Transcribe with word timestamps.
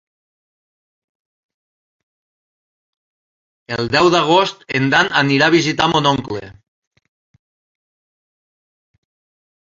El 3.77 3.91
deu 3.97 4.09
d'agost 4.17 4.65
en 4.81 4.89
Dan 4.95 5.11
anirà 5.23 5.51
a 5.51 5.55
visitar 5.57 5.91
mon 5.93 6.11
oncle. 6.15 6.43